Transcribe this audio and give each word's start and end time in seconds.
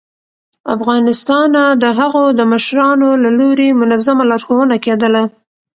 ه 0.65 0.65
افغانستانه 0.77 1.63
د 1.83 1.85
هغو 1.99 2.23
د 2.39 2.41
مشرانو 2.53 3.09
له 3.23 3.29
لوري 3.39 3.69
منظمه 3.81 4.23
لارښوونه 4.31 4.75
کېدله 4.85 5.23